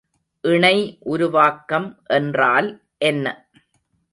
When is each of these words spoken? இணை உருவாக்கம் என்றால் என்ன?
இணை 0.43 0.77
உருவாக்கம் 1.05 1.87
என்றால் 2.09 2.69
என்ன? 3.01 3.25